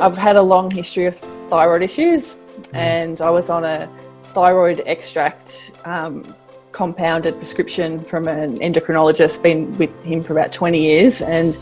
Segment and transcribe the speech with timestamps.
[0.00, 2.36] I've had a long history of thyroid issues,
[2.72, 3.90] and I was on a
[4.32, 6.34] thyroid extract um,
[6.70, 11.58] compounded prescription from an endocrinologist, been with him for about 20 years, and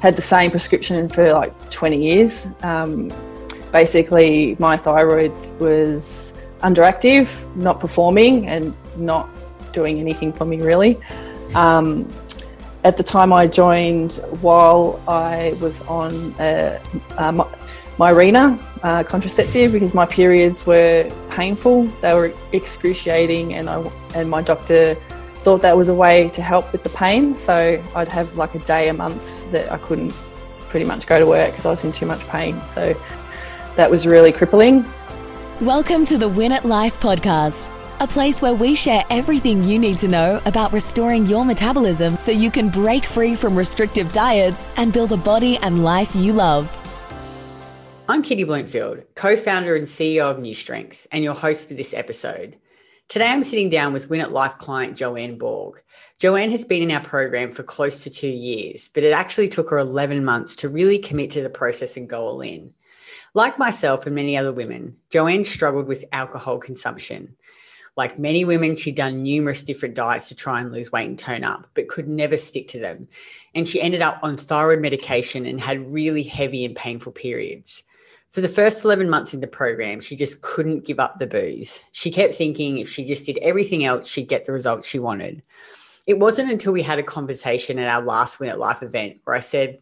[0.00, 2.48] had the same prescription for like 20 years.
[2.62, 3.12] Um,
[3.70, 9.28] basically, my thyroid was underactive, not performing, and not
[9.72, 10.98] doing anything for me really.
[11.54, 12.10] Um,
[12.82, 16.80] at the time I joined, while I was on a,
[17.18, 17.32] a
[17.98, 21.84] Mirena uh, contraceptive because my periods were painful.
[22.02, 24.96] They were excruciating, and I and my doctor
[25.36, 27.34] thought that was a way to help with the pain.
[27.36, 30.12] So I'd have like a day a month that I couldn't
[30.68, 32.60] pretty much go to work because I was in too much pain.
[32.74, 32.94] So
[33.76, 34.84] that was really crippling.
[35.62, 39.96] Welcome to the Win at Life podcast, a place where we share everything you need
[39.98, 44.92] to know about restoring your metabolism so you can break free from restrictive diets and
[44.92, 46.85] build a body and life you love.
[48.08, 51.92] I'm Kitty Bloomfield, co founder and CEO of Nu Strength, and your host for this
[51.92, 52.56] episode.
[53.08, 55.82] Today, I'm sitting down with Win at Life client Joanne Borg.
[56.20, 59.70] Joanne has been in our program for close to two years, but it actually took
[59.70, 62.72] her 11 months to really commit to the process and go all in.
[63.34, 67.34] Like myself and many other women, Joanne struggled with alcohol consumption.
[67.96, 71.42] Like many women, she'd done numerous different diets to try and lose weight and tone
[71.42, 73.08] up, but could never stick to them.
[73.52, 77.82] And she ended up on thyroid medication and had really heavy and painful periods.
[78.36, 81.80] For the first 11 months in the program, she just couldn't give up the booze.
[81.92, 85.42] She kept thinking if she just did everything else, she'd get the results she wanted.
[86.06, 89.34] It wasn't until we had a conversation at our last Win at Life event where
[89.34, 89.78] I said,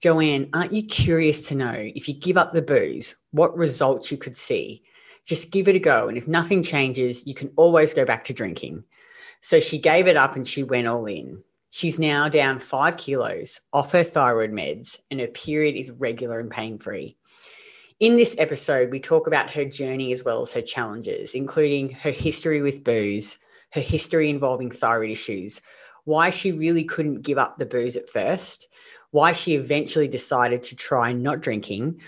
[0.00, 4.16] Joanne, aren't you curious to know if you give up the booze, what results you
[4.16, 4.84] could see?
[5.26, 6.08] Just give it a go.
[6.08, 8.84] And if nothing changes, you can always go back to drinking.
[9.42, 11.42] So she gave it up and she went all in.
[11.72, 16.50] She's now down five kilos off her thyroid meds, and her period is regular and
[16.50, 17.17] pain free.
[18.00, 22.12] In this episode, we talk about her journey as well as her challenges, including her
[22.12, 23.38] history with booze,
[23.72, 25.60] her history involving thyroid issues,
[26.04, 28.68] why she really couldn't give up the booze at first,
[29.10, 32.00] why she eventually decided to try not drinking,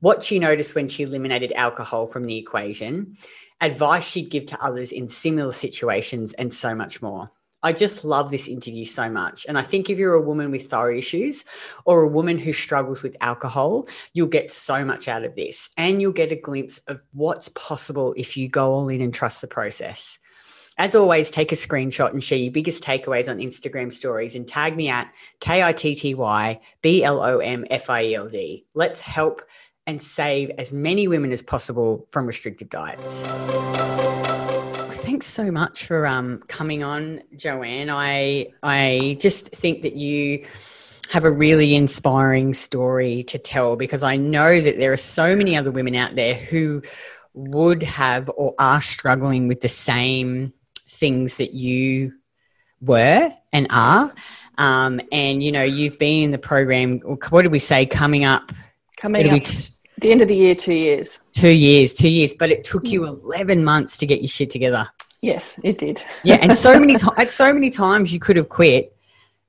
[0.00, 3.16] what she noticed when she eliminated alcohol from the equation,
[3.60, 7.30] advice she'd give to others in similar situations, and so much more.
[7.66, 9.44] I just love this interview so much.
[9.48, 11.44] And I think if you're a woman with thyroid issues
[11.84, 15.68] or a woman who struggles with alcohol, you'll get so much out of this.
[15.76, 19.40] And you'll get a glimpse of what's possible if you go all in and trust
[19.40, 20.16] the process.
[20.78, 24.76] As always, take a screenshot and share your biggest takeaways on Instagram stories and tag
[24.76, 28.28] me at K I T T Y B L O M F I E L
[28.28, 28.64] D.
[28.74, 29.42] Let's help
[29.88, 33.95] and save as many women as possible from restrictive diets
[35.16, 37.88] thanks so much for um, coming on, Joanne.
[37.88, 40.44] I I just think that you
[41.10, 45.56] have a really inspiring story to tell because I know that there are so many
[45.56, 46.82] other women out there who
[47.32, 50.52] would have or are struggling with the same
[50.86, 52.12] things that you
[52.82, 54.12] were and are.
[54.58, 56.98] Um, and you know, you've been in the program.
[57.30, 57.86] What did we say?
[57.86, 58.52] Coming up,
[58.98, 59.44] coming up.
[59.44, 61.20] T- the end of the year, two years.
[61.32, 64.90] Two years, two years, but it took you 11 months to get your shit together.
[65.20, 66.02] Yes, it did.
[66.22, 68.96] yeah, and so many times, so many times you could have quit,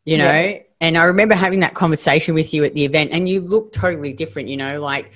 [0.05, 0.31] you know.
[0.31, 0.59] Yeah.
[0.79, 4.13] And I remember having that conversation with you at the event, and you look totally
[4.13, 4.47] different.
[4.47, 5.11] You know, like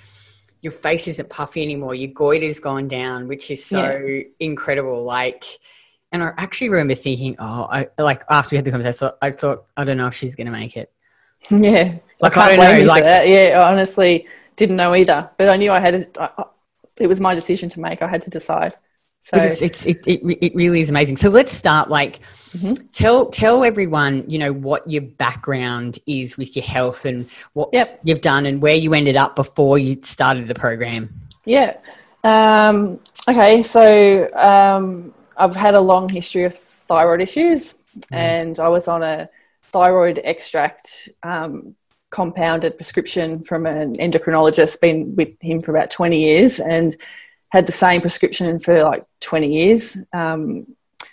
[0.61, 1.95] your face isn't puffy anymore.
[1.95, 4.23] Your goiter's gone down, which is so yeah.
[4.39, 5.03] incredible.
[5.03, 5.45] Like,
[6.11, 9.17] and I actually remember thinking, oh, I like after we had the conversation, I thought,
[9.21, 10.91] I, thought, I don't know if she's going to make it.
[11.49, 12.85] Yeah, like I, I don't know.
[12.85, 13.27] Like, that.
[13.27, 16.13] yeah, I honestly didn't know either, but I knew I had.
[16.13, 16.43] To, I,
[16.97, 18.03] it was my decision to make.
[18.03, 18.75] I had to decide.
[19.23, 21.17] So it's, it's it, it, it really is amazing.
[21.17, 22.19] So let's start like
[22.57, 22.73] mm-hmm.
[22.91, 27.99] tell tell everyone, you know, what your background is with your health and what yep.
[28.03, 31.13] you've done and where you ended up before you started the program.
[31.45, 31.77] Yeah.
[32.23, 38.03] Um, okay, so um, I've had a long history of thyroid issues mm.
[38.11, 39.29] and I was on a
[39.61, 41.75] thyroid extract um,
[42.09, 46.97] compounded prescription from an endocrinologist, been with him for about 20 years and
[47.51, 49.97] had the same prescription for like 20 years.
[50.13, 50.65] Um,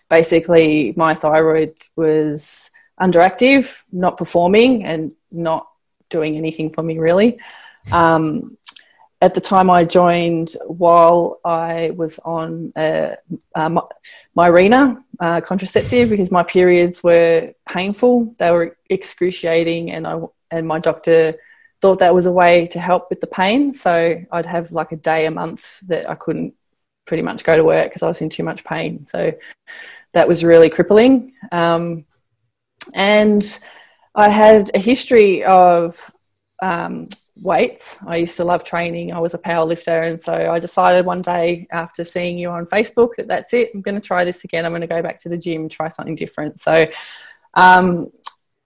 [0.09, 2.71] basically, my thyroid was
[3.01, 5.69] underactive, not performing, and not
[6.09, 7.39] doing anything for me really.
[7.93, 8.57] Um,
[9.21, 13.17] at the time I joined, while I was on a,
[13.55, 13.71] a
[14.37, 20.21] Mirena uh, contraceptive because my periods were painful, they were excruciating, and I
[20.51, 21.35] and my doctor
[21.81, 23.73] thought that was a way to help with the pain.
[23.73, 26.55] So I'd have like a day a month that I couldn't
[27.07, 29.07] pretty much go to work because I was in too much pain.
[29.07, 29.33] So
[30.13, 31.33] that was really crippling.
[31.53, 32.05] Um,
[32.95, 33.59] and
[34.15, 36.11] I had a history of
[36.63, 37.09] um,
[37.41, 37.99] weights.
[38.07, 39.13] I used to love training.
[39.13, 40.03] I was a power lifter.
[40.03, 43.71] And so I decided one day after seeing you on Facebook that that's it.
[43.75, 44.65] I'm going to try this again.
[44.65, 46.61] I'm going to go back to the gym, try something different.
[46.61, 46.87] So
[47.55, 48.11] um,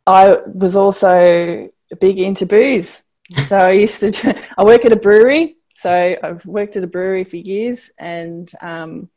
[0.06, 1.70] I was also
[2.00, 3.02] big into booze.
[3.48, 5.56] So I used to, I work at a brewery.
[5.74, 9.10] So I've worked at a brewery for years and um,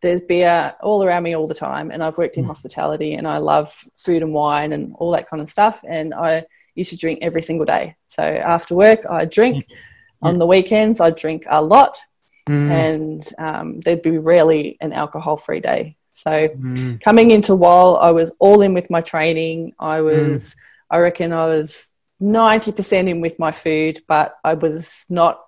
[0.00, 1.90] there's beer all around me all the time.
[1.90, 2.48] And I've worked in mm.
[2.48, 5.82] hospitality and I love food and wine and all that kind of stuff.
[5.86, 7.96] And I used to drink every single day.
[8.08, 9.66] So after work, I'd drink.
[10.22, 12.00] On the weekends, I'd drink a lot.
[12.48, 12.70] Mm.
[12.70, 15.96] And um, there'd be rarely an alcohol free day.
[16.12, 17.00] So mm.
[17.02, 19.74] coming into while I was all in with my training.
[19.78, 20.54] I was, mm.
[20.90, 25.40] I reckon I was 90% in with my food, but I was not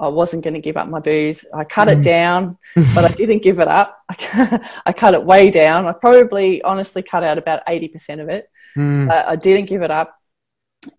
[0.00, 1.44] I wasn't going to give up my booze.
[1.52, 1.92] I cut mm.
[1.98, 2.58] it down,
[2.94, 3.98] but I didn't give it up.
[4.08, 5.86] I cut it way down.
[5.86, 8.48] I probably honestly cut out about 80% of it.
[8.76, 9.10] Mm.
[9.10, 10.16] I didn't give it up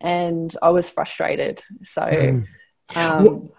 [0.00, 1.62] and I was frustrated.
[1.82, 2.46] So, mm.
[2.94, 3.50] um,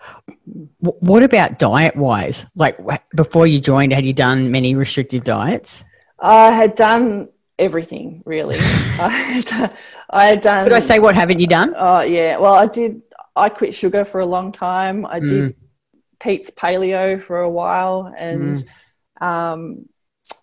[0.79, 2.45] what, what about diet wise?
[2.55, 2.77] Like
[3.15, 5.83] before you joined, had you done many restrictive diets?
[6.19, 8.57] I had done everything really.
[8.59, 9.71] I,
[10.15, 10.63] I had done.
[10.63, 11.73] Did I say what haven't you done?
[11.77, 12.37] Oh yeah.
[12.37, 13.01] Well, I did.
[13.35, 15.05] I quit sugar for a long time.
[15.05, 15.29] I mm.
[15.29, 15.55] did
[16.19, 18.63] Pete's Paleo for a while, and
[19.21, 19.25] mm.
[19.25, 19.89] um,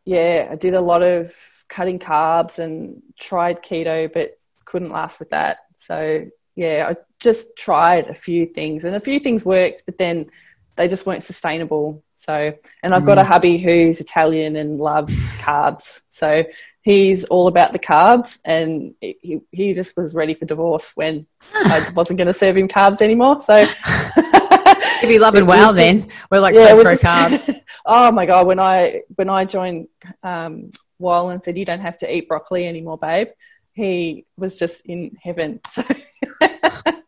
[0.05, 1.35] yeah, I did a lot of
[1.69, 4.37] cutting carbs and tried keto, but
[4.67, 5.59] couldn't last with that.
[5.77, 10.31] So yeah, I just tried a few things, and a few things worked, but then
[10.77, 12.05] they just weren't sustainable.
[12.15, 13.27] So, and I've got a mm.
[13.27, 16.03] hubby who's Italian and loves carbs.
[16.09, 16.45] So
[16.83, 21.91] he's all about the carbs, and he, he just was ready for divorce when I
[21.95, 23.41] wasn't going to serve him carbs anymore.
[23.41, 23.67] So.
[25.03, 27.61] If you loving well, then we're like yeah, so pro carbs.
[27.87, 28.47] oh my god!
[28.47, 29.89] When I when I joined
[30.23, 30.71] um,
[31.01, 33.29] Wall and said you don't have to eat broccoli anymore, babe,
[33.73, 35.61] he was just in heaven.
[35.73, 35.83] So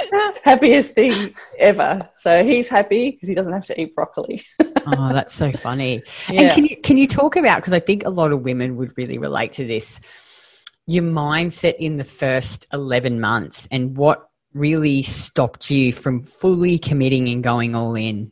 [0.42, 2.08] happiest thing ever.
[2.18, 4.42] So he's happy because he doesn't have to eat broccoli.
[4.60, 6.02] oh, that's so funny.
[6.28, 6.42] Yeah.
[6.42, 8.96] And can you can you talk about because I think a lot of women would
[8.96, 10.00] really relate to this
[10.86, 17.28] your mindset in the first 11 months and what really stopped you from fully committing
[17.28, 18.30] and going all in?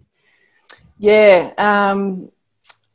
[0.98, 2.30] Yeah, um,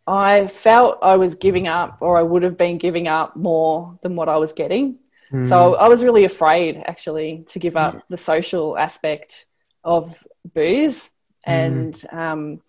[0.06, 4.16] I felt I was giving up, or I would have been giving up more than
[4.16, 5.00] what I was getting.
[5.36, 5.50] Mm.
[5.50, 9.46] So I was really afraid, actually, to give up the social aspect
[9.84, 11.10] of booze,
[11.46, 11.54] mm.
[11.58, 12.62] and um,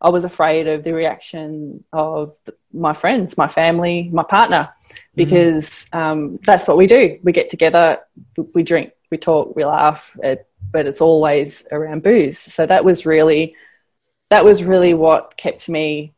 [0.00, 2.38] I was afraid of the reaction of
[2.72, 4.96] my friends, my family, my partner, mm.
[5.14, 5.98] because mm.
[5.98, 7.18] um, that's what we do.
[7.24, 7.98] We get together,
[8.54, 10.16] we drink, we talk, we laugh,
[10.72, 12.38] but it's always around booze.
[12.38, 13.54] So that was really,
[14.30, 16.14] that was really what kept me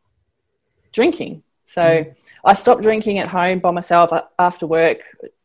[0.93, 1.43] drinking.
[1.65, 2.17] So mm.
[2.45, 5.01] I stopped drinking at home by myself after work.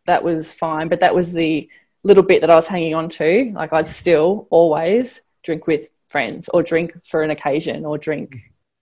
[0.09, 1.69] That was fine, but that was the
[2.03, 3.51] little bit that I was hanging on to.
[3.53, 8.35] Like I'd still always drink with friends or drink for an occasion or drink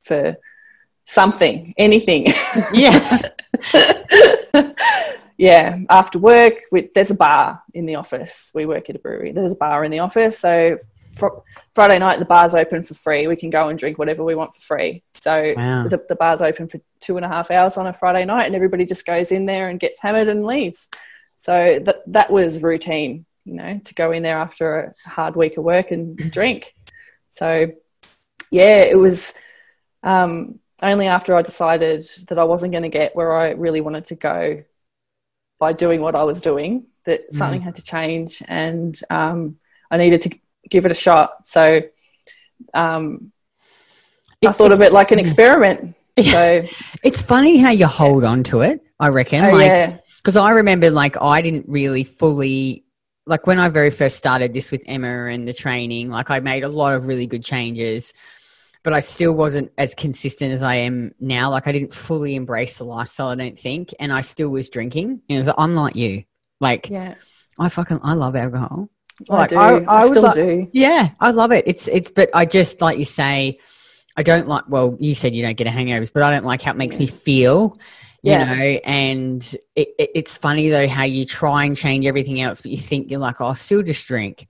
[0.04, 0.38] for
[1.04, 2.28] something, anything.
[2.74, 3.30] Yeah.
[5.38, 5.80] yeah.
[5.90, 8.50] After work, we, there's a bar in the office.
[8.56, 9.34] We work at a brewery.
[9.34, 10.40] There's a bar in the office.
[10.40, 10.78] So
[11.14, 11.40] fr-
[11.76, 13.28] Friday night, the bar's open for free.
[13.28, 15.04] We can go and drink whatever we want for free.
[15.16, 15.88] So wow.
[15.90, 18.56] the, the bar's open for two and a half hours on a Friday night, and
[18.56, 20.88] everybody just goes in there and gets hammered and leaves.
[21.38, 25.58] So that that was routine, you know, to go in there after a hard week
[25.58, 26.74] of work and drink.
[27.30, 27.72] So
[28.52, 29.34] yeah, it was
[30.04, 34.06] um, only after I decided that I wasn't going to get where I really wanted
[34.06, 34.64] to go
[35.60, 37.36] by doing what I was doing that mm.
[37.36, 39.58] something had to change, and um,
[39.90, 41.48] I needed to give it a shot.
[41.48, 41.82] So
[42.74, 43.32] um,
[44.46, 45.96] I thought of it like an experiment.
[46.20, 46.66] So
[47.04, 48.84] it's funny how you hold on to it.
[49.00, 49.46] I reckon.
[49.46, 49.98] Oh, like, yeah.
[50.28, 52.84] Because I remember, like, I didn't really fully
[53.26, 56.10] like when I very first started this with Emma and the training.
[56.10, 58.12] Like, I made a lot of really good changes,
[58.84, 61.50] but I still wasn't as consistent as I am now.
[61.50, 63.30] Like, I didn't fully embrace the lifestyle.
[63.30, 65.22] I don't think, and I still was drinking.
[65.30, 66.26] You know, so I'm like you.
[66.60, 67.16] Like, yeah.
[67.58, 68.90] I fucking I love alcohol.
[69.30, 69.86] Like, I do.
[69.86, 70.68] I, I, still like, do.
[70.74, 71.64] Yeah, I love it.
[71.66, 73.60] It's it's, but I just like you say,
[74.18, 74.66] I don't like.
[74.68, 76.98] Well, you said you don't get a hangovers, but I don't like how it makes
[76.98, 77.06] yeah.
[77.06, 77.78] me feel.
[78.24, 78.44] You yeah.
[78.44, 79.44] know, and
[79.76, 83.12] it, it, it's funny though how you try and change everything else, but you think
[83.12, 84.48] you're like, oh, I'll still just drink.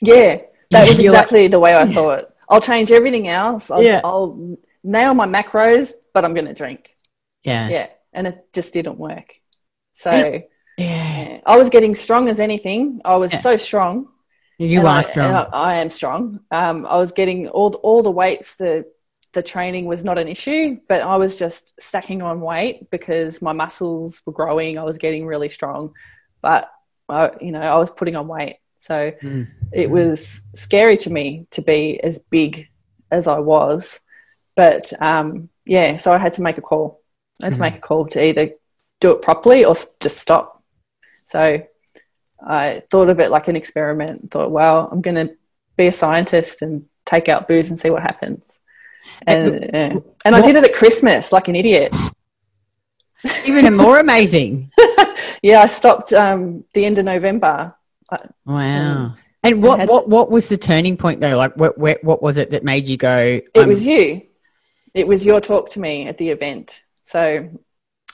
[0.00, 0.38] Yeah,
[0.70, 2.30] that was exactly like, the way I thought.
[2.48, 3.70] I'll change everything else.
[3.70, 4.00] I'll, yeah.
[4.04, 6.94] I'll nail my macros, but I'm going to drink.
[7.44, 9.40] Yeah, yeah, and it just didn't work.
[9.92, 10.42] So
[10.76, 11.40] yeah.
[11.46, 13.00] I was getting strong as anything.
[13.04, 13.40] I was yeah.
[13.40, 14.08] so strong.
[14.58, 15.34] You are I, strong.
[15.34, 16.40] I, I, am strong.
[16.50, 18.56] Um, I was getting all all the weights.
[18.56, 18.86] The
[19.32, 23.52] the training was not an issue, but I was just stacking on weight because my
[23.52, 24.78] muscles were growing.
[24.78, 25.94] I was getting really strong,
[26.42, 26.70] but
[27.08, 28.58] I, you know, I was putting on weight.
[28.80, 29.48] So mm.
[29.72, 32.68] it was scary to me to be as big
[33.10, 34.00] as I was.
[34.54, 37.00] But um, yeah, so I had to make a call.
[37.40, 37.56] I had mm.
[37.56, 38.50] to make a call to either
[39.00, 40.62] do it properly or just stop.
[41.26, 41.62] So
[42.44, 44.30] I thought of it like an experiment.
[44.30, 45.34] Thought, well, I'm going to
[45.76, 48.58] be a scientist and take out booze and see what happens.
[49.26, 51.94] And and, and I did it at Christmas like an idiot.
[53.46, 54.70] Even more amazing.
[55.42, 57.74] yeah, I stopped um, the end of November.
[58.44, 58.56] Wow.
[58.56, 61.36] Um, and what, had, what what was the turning point though?
[61.36, 63.40] Like what what, what was it that made you go?
[63.54, 64.22] It was you.
[64.94, 66.82] It was your talk to me at the event.
[67.02, 67.48] So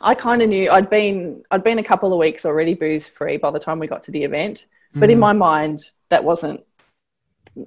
[0.00, 3.36] I kind of knew I'd been I'd been a couple of weeks already booze free
[3.36, 5.12] by the time we got to the event, but mm.
[5.12, 6.64] in my mind that wasn't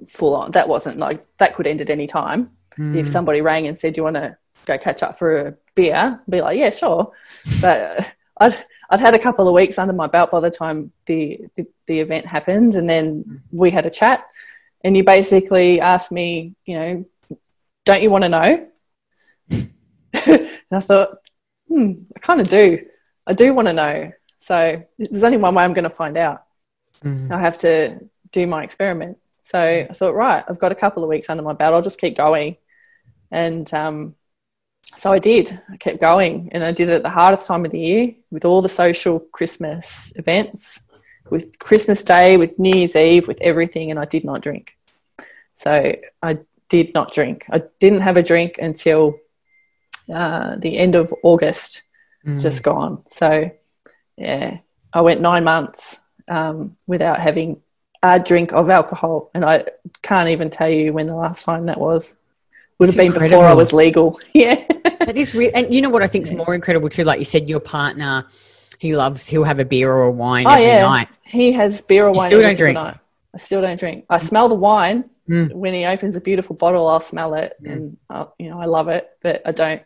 [0.08, 0.52] full on.
[0.52, 2.50] That wasn't like that could end at any time.
[2.76, 2.96] Mm.
[2.96, 4.36] If somebody rang and said, "Do you want to
[4.66, 7.12] go catch up for a beer?" I'd be like, "Yeah, sure,"
[7.60, 8.06] but
[8.40, 11.66] I'd I'd had a couple of weeks under my belt by the time the, the,
[11.86, 14.26] the event happened, and then we had a chat,
[14.84, 17.04] and you basically asked me, you know,
[17.86, 18.68] don't you want to know?
[19.50, 21.18] and I thought,
[21.68, 22.84] hmm, I kind of do.
[23.26, 24.12] I do want to know.
[24.38, 26.44] So there's only one way I'm going to find out.
[27.02, 27.32] Mm-hmm.
[27.32, 27.98] I have to
[28.30, 29.18] do my experiment.
[29.44, 31.74] So I thought, right, I've got a couple of weeks under my belt.
[31.74, 32.56] I'll just keep going.
[33.32, 34.14] And um,
[34.94, 35.58] so I did.
[35.70, 38.44] I kept going and I did it at the hardest time of the year with
[38.44, 40.84] all the social Christmas events,
[41.30, 44.76] with Christmas Day, with New Year's Eve, with everything, and I did not drink.
[45.54, 47.46] So I did not drink.
[47.50, 49.18] I didn't have a drink until
[50.12, 51.82] uh, the end of August,
[52.26, 52.40] mm.
[52.40, 53.02] just gone.
[53.10, 53.50] So
[54.16, 54.58] yeah,
[54.92, 55.98] I went nine months
[56.28, 57.62] um, without having
[58.02, 59.64] a drink of alcohol, and I
[60.02, 62.14] can't even tell you when the last time that was
[62.82, 64.18] would have been before I was legal.
[64.34, 64.64] yeah.
[65.00, 65.50] that is real.
[65.54, 67.04] And you know what I think is more incredible too?
[67.04, 68.26] Like you said, your partner,
[68.78, 70.82] he loves, he'll have a beer or a wine oh, every yeah.
[70.82, 71.08] night.
[71.22, 72.24] He has beer or wine.
[72.24, 72.74] You still don't drink.
[72.74, 72.98] Night.
[73.34, 74.04] I still don't drink.
[74.10, 75.52] I smell the wine mm.
[75.52, 76.86] when he opens a beautiful bottle.
[76.88, 77.72] I'll smell it, mm.
[77.72, 79.82] and I'll, you know I love it, but I don't.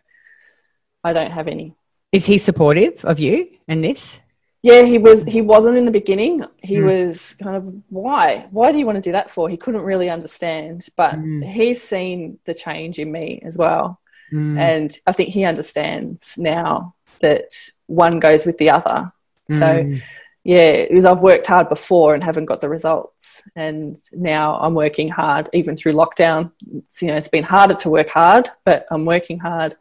[1.04, 1.76] I don't have any.
[2.10, 4.18] Is he supportive of you and this?
[4.66, 6.84] Yeah he was he wasn't in the beginning he mm.
[6.84, 10.10] was kind of why why do you want to do that for he couldn't really
[10.10, 11.44] understand but mm.
[11.44, 14.00] he's seen the change in me as well
[14.32, 14.58] mm.
[14.58, 17.48] and i think he understands now that
[17.86, 19.12] one goes with the other
[19.48, 19.94] so hmm.
[20.42, 25.08] yeah because i've worked hard before and haven't got the results and now i'm working
[25.08, 29.04] hard even through lockdown it's, you know it's been harder to work hard but i'm
[29.04, 29.76] working hard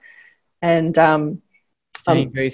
[0.62, 1.42] and um,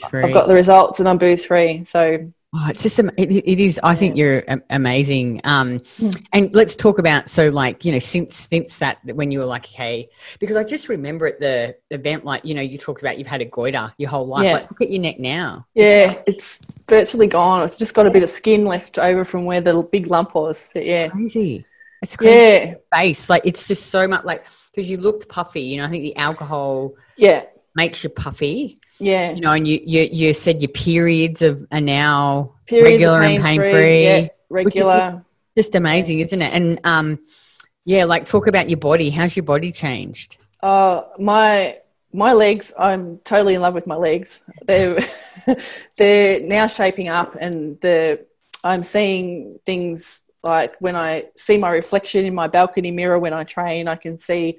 [0.04, 0.24] Free.
[0.24, 1.84] I've got the results and I'm booze free.
[1.84, 3.80] So Oh, it's just it, it is.
[3.82, 5.40] I think you're amazing.
[5.46, 6.26] Um, mm.
[6.34, 9.66] and let's talk about so like you know since since that when you were like
[9.66, 13.28] hey because I just remember at the event like you know you talked about you've
[13.28, 14.44] had a goiter your whole life.
[14.44, 14.54] Yeah.
[14.54, 15.66] Like look at your neck now.
[15.74, 17.64] Yeah, it's, it's virtually gone.
[17.64, 20.68] It's just got a bit of skin left over from where the big lump was.
[20.74, 21.66] But yeah, crazy.
[22.02, 22.38] It's crazy.
[22.38, 24.44] Yeah, face like it's just so much like
[24.76, 25.62] because you looked puffy.
[25.62, 26.96] You know, I think the alcohol.
[27.16, 27.46] Yeah.
[27.76, 28.80] Makes you puffy.
[29.00, 29.32] Yeah.
[29.32, 33.36] You know, and you, you, you said your periods of, are now periods regular pain
[33.36, 33.72] and pain free.
[33.72, 35.00] free yeah, regular.
[35.00, 35.24] Just,
[35.56, 36.26] just, amazing, yeah.
[36.26, 36.54] isn't it?
[36.54, 37.20] And um,
[37.86, 39.10] yeah, like talk about your body.
[39.10, 40.38] How's your body changed?
[40.62, 41.80] Uh, my
[42.14, 44.42] my legs, I'm totally in love with my legs.
[44.66, 45.00] They're,
[45.98, 48.26] they're now shaping up and the
[48.64, 53.44] I'm seeing things like when I see my reflection in my balcony mirror when I
[53.44, 54.58] train, I can see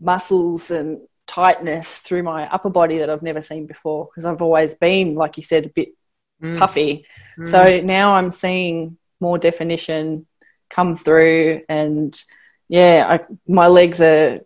[0.00, 1.00] muscles and
[1.32, 5.38] tightness through my upper body that I've never seen before because I've always been, like
[5.38, 5.94] you said, a bit
[6.42, 6.58] mm.
[6.58, 7.06] puffy.
[7.38, 7.50] Mm.
[7.50, 10.26] So now I'm seeing more definition
[10.68, 12.22] come through, and
[12.68, 14.40] yeah, I, my legs are.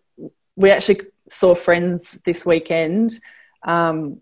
[0.57, 3.21] We actually saw friends this weekend.
[3.63, 4.21] Um,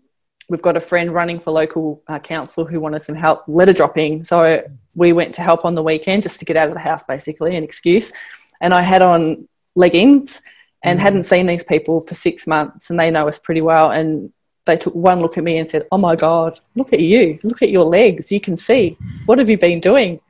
[0.49, 4.23] we've got a friend running for local uh, council who wanted some help letter dropping.
[4.23, 4.63] So
[4.95, 7.55] we went to help on the weekend just to get out of the house, basically,
[7.55, 8.11] an excuse.
[8.59, 10.41] And I had on leggings
[10.85, 11.01] and mm.
[11.01, 14.31] hadn't seen these people for six months and they know us pretty well and
[14.65, 17.61] they took one look at me and said oh my god look at you look
[17.61, 18.97] at your legs you can see.
[19.25, 20.21] What have you been doing?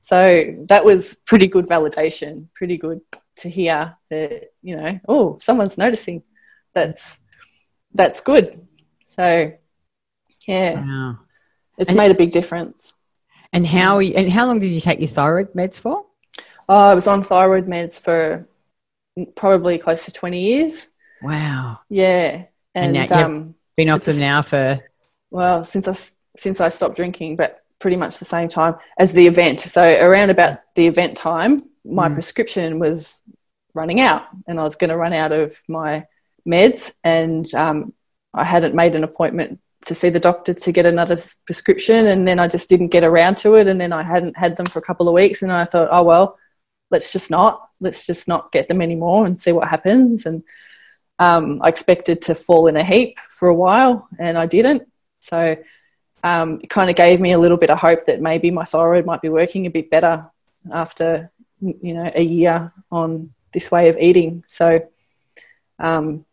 [0.00, 3.00] So that was pretty good validation pretty good
[3.36, 6.22] to hear that you know oh someone's noticing.
[6.74, 7.18] That's
[7.94, 8.66] that's good.
[9.06, 9.52] So
[10.46, 10.80] yeah.
[10.80, 11.18] Wow.
[11.78, 12.92] it's and made a big difference.
[13.52, 16.06] And how and how long did you take your thyroid meds for?
[16.68, 18.46] Oh, i was on thyroid meds for
[19.36, 20.88] probably close to 20 years.
[21.22, 21.80] Wow.
[21.88, 22.44] Yeah.
[22.74, 24.80] And, and um, been off them now for
[25.30, 25.96] well since I
[26.36, 29.60] since I stopped drinking, but pretty much the same time as the event.
[29.60, 32.14] So around about the event time, my mm.
[32.14, 33.20] prescription was
[33.74, 36.06] running out, and I was going to run out of my
[36.48, 37.92] meds, and um,
[38.32, 41.16] I hadn't made an appointment to see the doctor to get another
[41.46, 44.56] prescription, and then I just didn't get around to it, and then I hadn't had
[44.56, 46.38] them for a couple of weeks, and I thought, oh well,
[46.90, 50.26] let's just not, let's just not get them anymore and see what happens.
[50.26, 50.42] And
[51.18, 54.90] um, I expected to fall in a heap for a while, and I didn't.
[55.20, 55.56] So
[56.22, 59.06] um, it kind of gave me a little bit of hope that maybe my thyroid
[59.06, 60.30] might be working a bit better
[60.72, 64.44] after you know a year on this way of eating.
[64.46, 64.86] So
[65.78, 66.24] um,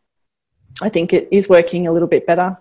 [0.81, 2.57] I think it is working a little bit better.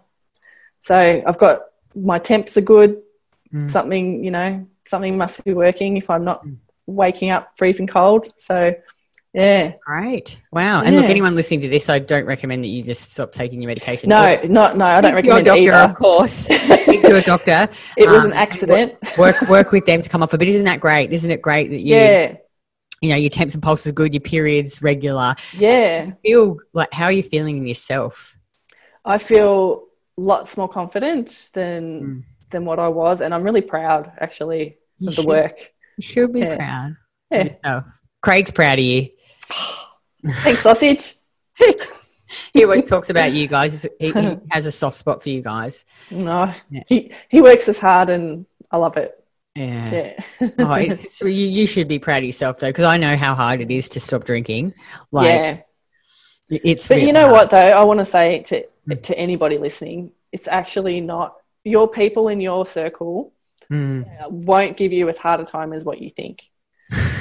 [0.81, 1.63] So I've got
[1.95, 3.03] my temps are good.
[3.53, 3.71] Mm.
[3.71, 6.57] Something you know something must be working if I'm not mm.
[6.95, 8.33] Waking up freezing cold.
[8.37, 8.75] So
[9.33, 9.75] yeah.
[9.87, 10.39] Great.
[10.51, 10.83] Wow.
[10.83, 11.03] And yeah.
[11.03, 14.09] look, anyone listening to this, I don't recommend that you just stop taking your medication.
[14.09, 15.93] No, or, not no, I don't recommend your doctor, either.
[15.93, 16.33] of course.
[16.33, 17.69] Speak to a doctor.
[17.97, 18.95] It um, was an um, accident.
[19.19, 20.39] Work work with them to come off it.
[20.39, 21.13] But isn't that great?
[21.13, 22.37] Isn't it great that you Yeah.
[23.03, 25.35] You know, your temps and pulses are good, your periods regular.
[25.57, 26.13] Yeah.
[26.23, 28.37] feel like how are you feeling in yourself?
[29.05, 32.25] I feel lots more confident than mm.
[32.51, 35.73] than what I was and I'm really proud actually you of should, the work.
[36.01, 36.57] Should be yeah.
[36.57, 36.97] proud.
[37.31, 37.83] Yeah.
[38.23, 39.09] Craig's proud of you.
[40.27, 41.17] Thanks, sausage.
[42.53, 43.87] he always talks about you guys.
[43.99, 45.85] He, he, has a soft spot for you guys.
[46.11, 46.83] No, yeah.
[46.87, 49.17] he he works as hard, and I love it.
[49.55, 50.15] Yeah.
[50.41, 50.51] yeah.
[50.59, 50.77] oh,
[51.27, 53.89] you, you should be proud of yourself though, because I know how hard it is
[53.91, 54.75] to stop drinking.
[55.11, 55.61] Like, yeah.
[56.51, 56.89] It's.
[56.89, 57.33] But you know hard.
[57.33, 57.57] what though?
[57.57, 59.03] I want to say to mm.
[59.03, 63.33] to anybody listening, it's actually not your people in your circle
[63.71, 64.31] mm.
[64.31, 66.49] won't give you as hard a time as what you think.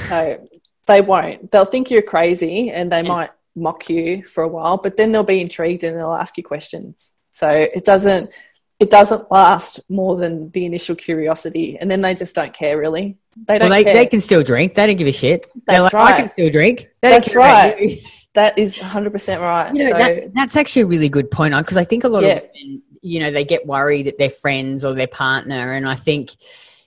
[0.07, 0.45] so
[0.87, 1.51] they won't.
[1.51, 5.23] They'll think you're crazy and they might mock you for a while, but then they'll
[5.23, 7.13] be intrigued and they'll ask you questions.
[7.31, 8.31] So it doesn't
[8.79, 13.17] it doesn't last more than the initial curiosity, and then they just don't care really.
[13.45, 13.69] They don't.
[13.69, 14.73] Well, they, they can still drink.
[14.73, 15.47] They don't give a shit.
[15.65, 16.13] That's like, right.
[16.13, 16.89] I can still drink.
[17.01, 18.01] They that's right.
[18.35, 19.73] That is 100 percent right.
[19.75, 22.07] You know, so, that, that's actually a really good point on because I think a
[22.07, 22.33] lot yeah.
[22.33, 25.95] of women, you know, they get worried that their friends or their partner, and I
[25.95, 26.31] think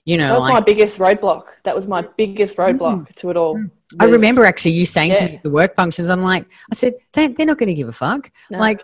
[0.05, 1.45] you know, that was like, my biggest roadblock.
[1.63, 3.55] That was my biggest roadblock mm, to it all.
[3.55, 3.71] Mm.
[3.99, 5.15] I remember actually you saying yeah.
[5.15, 6.09] to me the work functions.
[6.09, 8.29] I'm like, I said they, are not going to give a fuck.
[8.49, 8.59] No.
[8.59, 8.83] Like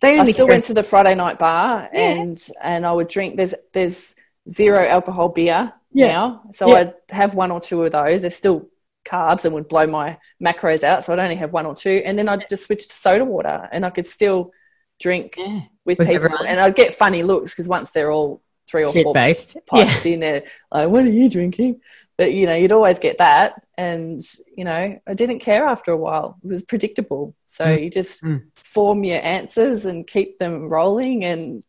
[0.00, 0.32] they only.
[0.32, 2.00] I still went to the Friday night bar yeah.
[2.00, 3.36] and and I would drink.
[3.36, 4.14] There's there's
[4.50, 6.08] zero alcohol beer yeah.
[6.08, 8.20] now, so I'd have one or two of those.
[8.20, 8.68] There's still
[9.06, 12.18] carbs and would blow my macros out, so I'd only have one or two, and
[12.18, 14.52] then I'd just switch to soda water, and I could still
[14.98, 15.36] drink
[15.84, 16.46] with, with, people, everyone.
[16.46, 20.12] and I'd get funny looks because once they're all three or four pints yeah.
[20.12, 20.44] in there.
[20.70, 21.80] Like, what are you drinking?
[22.16, 24.20] But you know, you'd always get that, and
[24.56, 26.38] you know, I didn't care after a while.
[26.44, 27.34] It was predictable.
[27.46, 27.84] So mm.
[27.84, 28.42] you just mm.
[28.56, 31.62] form your answers and keep them rolling, and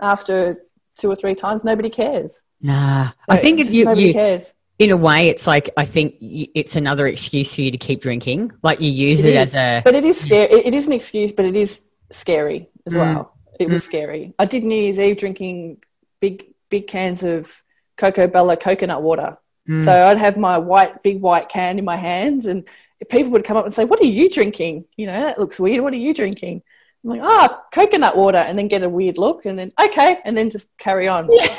[0.00, 0.56] after
[0.98, 2.42] two or three times, nobody cares.
[2.60, 4.52] Nah, so I think if you, nobody you, cares.
[4.78, 8.52] In a way, it's like I think it's another excuse for you to keep drinking.
[8.62, 10.52] Like you use it, it as a, but it is scary.
[10.52, 12.98] It is an excuse, but it is scary as mm.
[12.98, 13.34] well.
[13.58, 13.86] It was mm.
[13.86, 14.34] scary.
[14.38, 15.82] I did New Year's Eve drinking
[16.20, 17.62] big big cans of
[17.98, 19.38] Cocobella coconut water.
[19.68, 19.84] Mm.
[19.84, 22.66] So I'd have my white big white can in my hand, and
[23.08, 24.86] people would come up and say, "What are you drinking?
[24.96, 25.82] You know that looks weird.
[25.82, 26.62] What are you drinking?"
[27.04, 30.18] I'm like, "Ah, oh, coconut water," and then get a weird look, and then okay,
[30.24, 31.28] and then just carry on.
[31.30, 31.56] Yeah.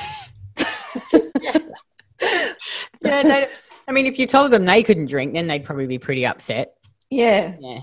[1.41, 1.57] yeah.
[3.01, 3.47] they,
[3.87, 6.75] I mean, if you told them they couldn't drink, then they'd probably be pretty upset.
[7.09, 7.55] Yeah.
[7.59, 7.81] Yeah.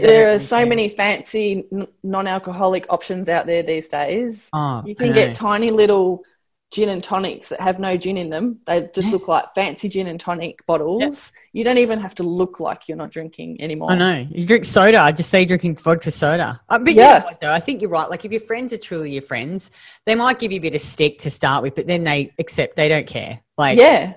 [0.00, 1.64] But there are so many fancy
[2.02, 4.48] non-alcoholic options out there these days.
[4.52, 6.24] Oh, you can get tiny little
[6.70, 8.58] gin and tonics that have no gin in them.
[8.66, 11.00] They just look like fancy gin and tonic bottles.
[11.00, 11.12] Yep.
[11.52, 13.92] You don't even have to look like you're not drinking anymore.
[13.92, 14.26] I know.
[14.28, 14.98] You drink soda.
[14.98, 16.60] I just say drinking vodka soda.
[16.68, 18.10] Uh, but yeah, you know though, I think you're right.
[18.10, 19.70] Like if your friends are truly your friends,
[20.04, 22.74] they might give you a bit of stick to start with, but then they accept.
[22.74, 23.40] They don't care.
[23.56, 24.14] Like yeah,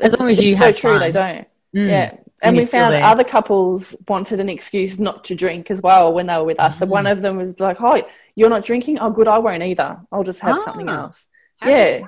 [0.00, 0.98] as long as you it's have so true.
[0.98, 1.00] Fun.
[1.00, 1.48] They don't.
[1.76, 1.88] Mm.
[1.88, 2.16] Yeah.
[2.42, 6.36] And, we found other couples wanted an excuse not to drink as well when they
[6.36, 6.76] were with us.
[6.76, 6.78] Mm.
[6.80, 8.02] So one of them was like, "Oh,
[8.34, 8.98] you're not drinking?
[8.98, 10.00] Oh, good, I won't either.
[10.12, 11.02] I'll just have something ah.
[11.04, 11.26] else."
[11.64, 12.00] yeah,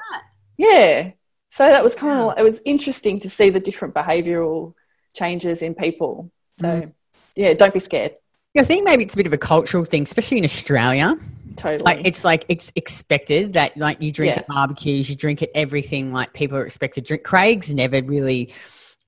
[0.59, 1.11] yeah.
[1.51, 4.75] So that was kind of it was interesting to see the different behavioural
[5.15, 6.31] changes in people.
[6.61, 6.93] So mm.
[7.35, 8.17] yeah, don't be scared.
[8.59, 11.19] I think maybe it's a bit of a cultural thing, especially in Australia.
[11.57, 11.83] Totally.
[11.83, 14.41] Like it's like it's expected that like you drink yeah.
[14.41, 16.12] at barbecues, you drink at everything.
[16.12, 17.25] Like people are expected to drink.
[17.25, 18.53] Craig's never really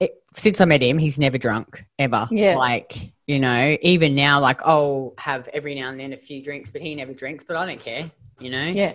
[0.00, 2.28] it, since I met him, he's never drunk ever.
[2.30, 2.56] Yeah.
[2.56, 6.70] Like, you know, even now, like I'll have every now and then a few drinks,
[6.70, 8.64] but he never drinks, but I don't care, you know?
[8.64, 8.94] Yeah.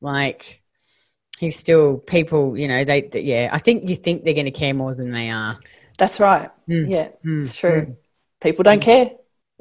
[0.00, 0.62] Like,
[1.38, 4.50] he's still people, you know, they, they yeah, I think you think they're going to
[4.50, 5.58] care more than they are.
[5.98, 6.50] That's right.
[6.68, 6.90] Mm.
[6.90, 7.44] Yeah, mm.
[7.44, 7.82] it's true.
[7.82, 7.96] Mm.
[8.40, 9.10] People don't care.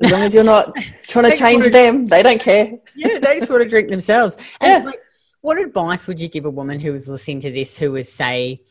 [0.03, 0.75] As long as you're not
[1.07, 2.71] trying to change them, they don't care.
[2.95, 4.35] yeah, they just want to drink themselves.
[4.59, 4.89] And yeah.
[4.89, 4.99] like,
[5.41, 8.61] what advice would you give a woman who was listening to this who was, say,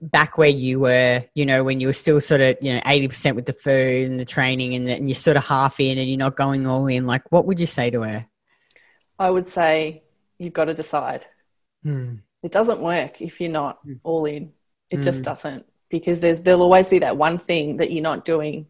[0.00, 3.34] back where you were, you know, when you were still sort of, you know, 80%
[3.34, 6.08] with the food and the training and, the, and you're sort of half in and
[6.08, 8.26] you're not going all in, like what would you say to her?
[9.18, 10.02] I would say
[10.38, 11.26] you've got to decide.
[11.84, 12.20] Mm.
[12.42, 14.00] It doesn't work if you're not Mm.
[14.04, 14.52] all in.
[14.90, 15.04] It Mm.
[15.04, 18.66] just doesn't because there's there'll always be that one thing that you're not doing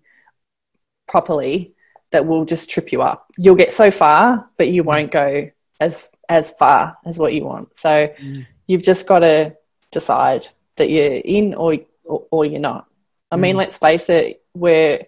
[1.07, 1.75] properly
[2.11, 3.31] that will just trip you up.
[3.37, 7.77] You'll get so far, but you won't go as as far as what you want.
[7.79, 8.47] So Mm.
[8.67, 9.57] you've just got to
[9.91, 12.87] decide that you're in or or, or you're not.
[13.31, 13.59] I mean, Mm.
[13.59, 15.07] let's face it, we're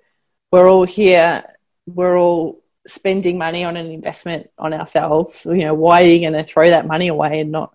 [0.52, 1.44] we're all here.
[1.86, 5.46] We're all spending money on an investment on ourselves.
[5.46, 7.74] You know, why are you going to throw that money away and not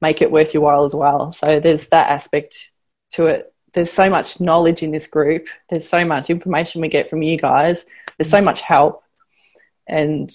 [0.00, 1.32] make it worth your while as well?
[1.32, 2.70] So there's that aspect
[3.14, 3.52] to it.
[3.72, 5.48] There's so much knowledge in this group.
[5.70, 7.84] There's so much information we get from you guys.
[8.18, 9.02] There's so much help,
[9.88, 10.30] and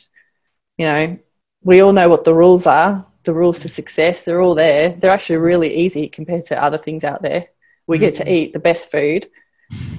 [0.78, 1.18] you know,
[1.64, 3.06] we all know what the rules are.
[3.28, 4.24] The rules to success.
[4.24, 4.94] They're all there.
[4.98, 7.48] They're actually really easy compared to other things out there.
[7.86, 9.28] We get to eat the best food.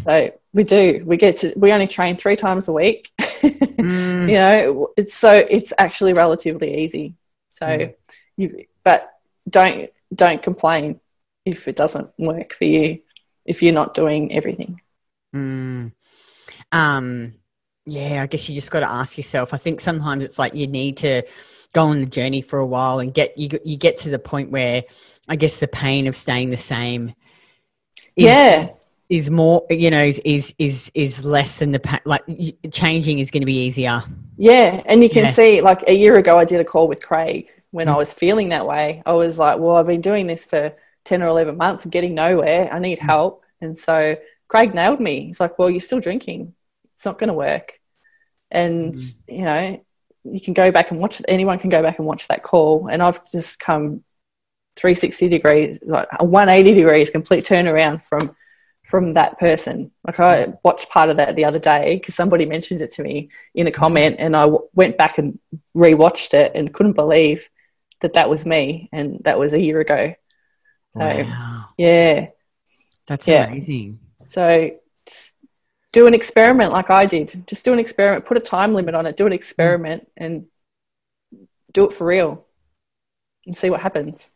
[0.03, 1.03] So we do.
[1.05, 1.53] We get to.
[1.55, 3.11] We only train three times a week.
[3.79, 4.29] Mm.
[4.29, 7.15] you know, it's so it's actually relatively easy.
[7.49, 7.95] So Mm.
[8.37, 9.09] you, but
[9.49, 10.99] don't don't complain
[11.45, 13.01] if it doesn't work for you.
[13.45, 14.81] If you're not doing everything.
[15.37, 15.93] Mm.
[16.73, 17.35] Um,
[17.87, 19.55] yeah, I guess you just got to ask yourself.
[19.55, 21.23] I think sometimes it's like you need to
[21.73, 23.49] go on the journey for a while and get you.
[23.65, 24.85] You get to the point where
[25.29, 27.15] I guess the pain of staying the same.
[28.17, 28.71] Is, yeah,
[29.09, 32.23] is more you know is is is, is less than the pa- like
[32.73, 34.03] changing is going to be easier.
[34.37, 35.31] yeah, and you can Yeah.
[35.31, 35.61] see.
[35.61, 37.99] Like a year ago, I did a call with Craig when I Mm.
[37.99, 39.03] was feeling that way.
[39.07, 42.15] I was like, "Well, I've been doing this for ten or eleven months and getting
[42.15, 42.73] nowhere.
[42.73, 44.17] I need help." And so
[44.49, 45.27] Craig nailed me.
[45.27, 46.55] He's like, "Well, you're still drinking.
[46.95, 47.79] It's not going to work."
[48.51, 49.19] And Mm.
[49.29, 49.81] you know,
[50.25, 51.23] you can go back and watch.
[51.29, 52.89] Anyone can go back and watch that call.
[52.89, 54.05] And I've just come
[54.77, 58.35] 360 degrees, like a 180 degrees, complete turnaround from
[58.85, 59.91] from that person.
[60.07, 63.29] Like I watched part of that the other day because somebody mentioned it to me
[63.55, 65.39] in a comment, and I w- went back and
[65.77, 67.51] rewatched it and couldn't believe
[68.01, 70.15] that that was me, and that was a year ago.
[70.97, 72.29] So Wow, yeah,
[73.07, 73.47] that's Yeah.
[73.47, 73.99] amazing.
[74.27, 74.71] so
[75.93, 77.45] do an experiment like I did.
[77.47, 78.25] Just do an experiment.
[78.25, 79.17] Put a time limit on it.
[79.17, 79.37] Do an mm.
[79.37, 80.47] experiment and
[81.73, 82.45] do it for real,
[83.47, 84.31] and see what happens.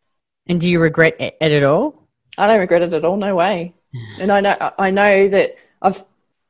[0.47, 2.09] And do you regret it, at all?
[2.37, 3.17] I don't regret it at all.
[3.17, 3.75] No way.
[4.19, 6.03] And I know I know that I've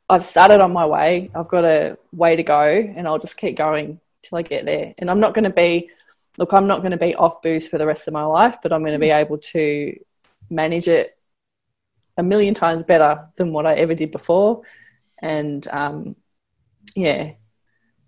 [0.08, 1.30] I've started on my way.
[1.34, 4.94] I've got a way to go, and I'll just keep going till I get there.
[4.98, 5.90] And I'm not going to be
[6.38, 6.52] look.
[6.52, 8.82] I'm not going to be off booze for the rest of my life, but I'm
[8.82, 9.16] going to be mm.
[9.16, 9.98] able to
[10.50, 11.18] manage it
[12.16, 14.62] a million times better than what I ever did before.
[15.22, 16.16] And um,
[16.96, 17.32] yeah,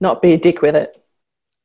[0.00, 0.96] not be a dick with it,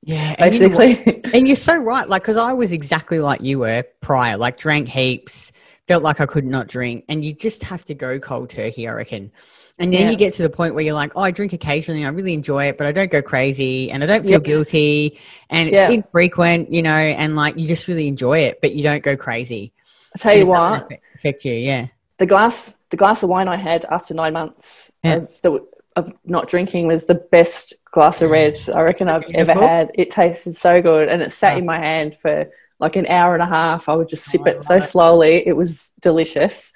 [0.02, 1.24] Yeah, and you know basically.
[1.34, 2.10] And you're so right.
[2.10, 5.52] Like, because I was exactly like you were prior, like, drank heaps,
[5.88, 7.06] felt like I could not drink.
[7.08, 9.32] And you just have to go cold turkey, I reckon.
[9.78, 10.12] And then Yeah.
[10.12, 12.04] you get to the point where you're like, oh, I drink occasionally.
[12.06, 14.44] I really enjoy it, but I don't go crazy and I don't feel Yep.
[14.44, 15.20] guilty.
[15.52, 15.90] And it's Yeah.
[15.90, 19.74] infrequent, you know, and like you just really enjoy it, but you don't go crazy.
[20.16, 21.54] I tell you And what, affect you.
[21.54, 21.88] Yeah.
[22.18, 25.16] the glass the glass of wine I had after nine months Yeah.
[25.18, 29.54] of, the, of not drinking was the best glass of red I reckon I've ever
[29.54, 29.92] had.
[29.96, 31.58] It tasted so good, and it sat Oh.
[31.58, 32.50] in my hand for
[32.80, 33.90] like an hour and a half.
[33.90, 34.84] I would just sip Oh, it so it.
[34.84, 35.46] slowly.
[35.48, 36.72] It was delicious,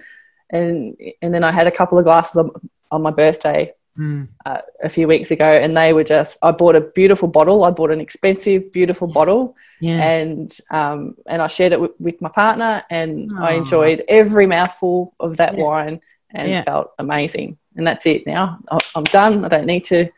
[0.49, 2.51] and and then I had a couple of glasses on,
[2.91, 4.27] on my birthday Mm.
[4.43, 6.39] uh, a few weeks ago, and they were just.
[6.41, 7.63] I bought a beautiful bottle.
[7.63, 10.01] I bought an expensive, beautiful bottle, Yeah.
[10.01, 15.13] and um, and I shared it with, with my partner, and I enjoyed every mouthful
[15.19, 15.63] of that Yeah.
[15.63, 16.01] wine,
[16.33, 16.63] and Yeah.
[16.63, 17.57] felt amazing.
[17.75, 18.25] And that's it.
[18.25, 18.59] Now
[18.95, 19.45] I'm done.
[19.45, 20.09] I don't need to.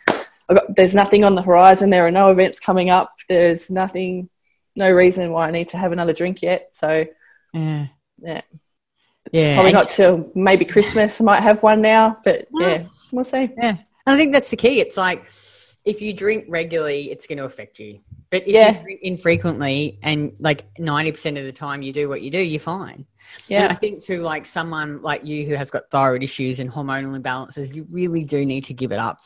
[0.49, 1.89] Got, there's nothing on the horizon.
[1.89, 3.13] There are no events coming up.
[3.27, 4.29] There's nothing,
[4.77, 6.69] no reason why I need to have another drink yet.
[6.73, 7.05] So
[7.53, 7.87] yeah.
[8.21, 8.41] Yeah.
[9.31, 9.55] Yeah.
[9.55, 11.19] probably not till maybe Christmas.
[11.19, 13.49] I might have one now, but yeah, we'll see.
[13.57, 13.77] Yeah.
[14.07, 14.79] I think that's the key.
[14.79, 15.25] It's like
[15.83, 17.99] if you drink regularly, it's going to affect you.
[18.31, 18.77] But if Yeah.
[18.77, 22.59] you drink infrequently and like 90% of the time you do what you do, you're
[22.59, 23.05] fine.
[23.49, 27.19] And I think to like someone like you who has got thyroid issues and hormonal
[27.19, 29.19] imbalances, you really do need to give it up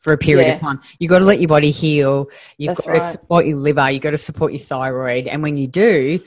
[0.00, 0.54] for a period Yeah.
[0.54, 0.80] of time.
[0.98, 2.28] You've got to let your body heal.
[2.58, 3.00] You've That's got right.
[3.02, 3.90] to support your liver.
[3.90, 5.26] You've got to support your thyroid.
[5.26, 6.20] And when you do,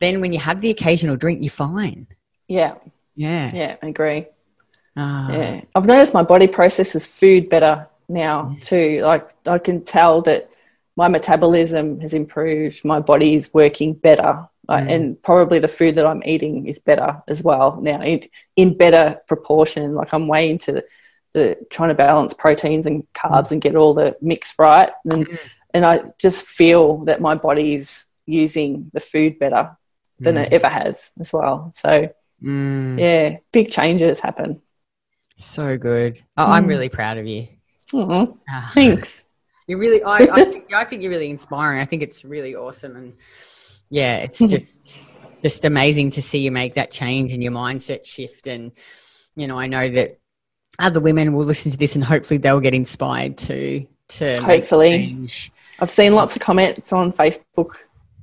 [0.00, 2.06] then when you have the occasional drink, you're fine.
[2.58, 2.74] Yeah,
[3.14, 3.48] Yeah.
[3.54, 3.72] yeah.
[3.82, 4.26] I agree.
[4.96, 5.30] Ah.
[5.32, 7.74] Yeah, I've noticed my body processes food better
[8.08, 9.00] now too.
[9.10, 10.50] Like I can tell that
[10.96, 12.84] my metabolism has improved.
[12.84, 14.32] My body is working better,
[14.68, 14.94] like, Mm.
[14.94, 18.18] and probably the food that I'm eating is better as well now in,
[18.56, 19.94] in better proportion.
[20.00, 20.84] Like I'm way into the,
[21.36, 25.38] the trying to balance proteins and carbs and get all the mix right, and Mm.
[25.74, 29.64] and I just feel that my body's using the food better
[30.24, 30.42] than Mm.
[30.46, 31.70] it ever has as well.
[31.82, 31.90] So
[32.42, 32.98] Mm.
[32.98, 34.60] yeah, big changes happen.
[35.36, 36.20] So good.
[36.36, 36.68] Oh, I'm Mm.
[36.68, 37.48] really proud of you.
[37.94, 38.70] Ah.
[38.74, 39.24] thanks.
[39.66, 41.80] You really, I, I, think, I think you're really inspiring.
[41.80, 43.12] I think it's really awesome, and
[43.88, 44.98] yeah, it's just
[45.44, 48.48] just amazing to see you make that change and your mindset shift.
[48.48, 48.72] And
[49.36, 50.18] you know, I know that
[50.80, 55.28] other women will listen to this and hopefully they'll get inspired to to hopefully.
[55.78, 57.74] I've seen lots of comments on Facebook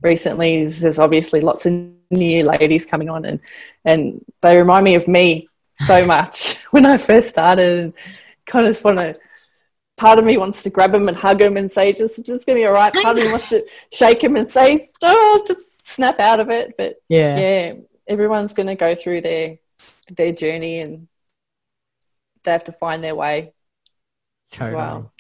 [0.02, 0.66] recently.
[0.66, 1.74] There's obviously lots of
[2.12, 3.40] new ladies coming on, and
[3.86, 5.50] and they remind me of me
[5.86, 7.80] so much when I first started.
[7.80, 7.94] And
[8.46, 9.18] kind of just want to.
[9.98, 12.60] Part of me wants to grab them and hug them and say, "Just, just gonna
[12.60, 16.20] be all right." Part of me wants to shake him and say, "Oh, just snap
[16.20, 17.74] out of it." But yeah, yeah,
[18.08, 19.58] everyone's gonna go through their
[20.16, 21.08] their journey and
[22.44, 23.54] they have to find their way
[24.52, 24.70] totally.
[24.70, 25.14] as well.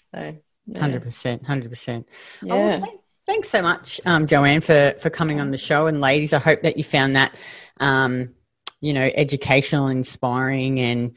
[0.76, 2.08] Hundred percent, hundred percent.
[2.50, 2.86] Oh, yeah.
[3.28, 5.86] Thanks so much, um, Joanne, for for coming on the show.
[5.86, 7.36] And ladies, I hope that you found that,
[7.80, 8.34] um,
[8.82, 11.16] you know, educational, inspiring, and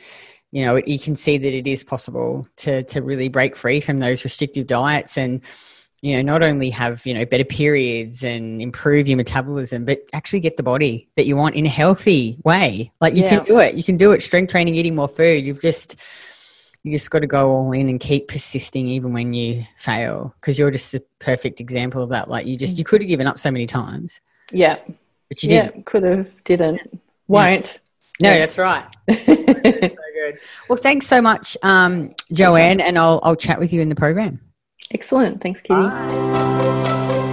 [0.53, 4.01] you know, you can see that it is possible to to really break free from
[4.01, 5.41] those restrictive diets and
[6.03, 10.41] you know not only have you know better periods and improve your metabolism but actually
[10.41, 13.29] get the body that you want in a healthy way like you yeah.
[13.29, 15.97] can do it you can do it strength training eating more food you've just
[16.83, 20.59] you just got to go all in and keep persisting even when you fail because
[20.59, 23.39] you're just the perfect example of that like you just you could have given up
[23.39, 24.21] so many times.
[24.51, 24.79] Yeah.
[25.29, 25.77] But you didn't.
[25.77, 27.81] Yeah, could have didn't won't.
[28.21, 28.87] No that's right.
[29.11, 30.39] So good.
[30.69, 34.41] Well thanks so much um, joanne and i'll i'll chat with you in the program.
[34.91, 35.41] Excellent.
[35.41, 35.81] Thanks kitty.
[35.81, 37.27] Bye.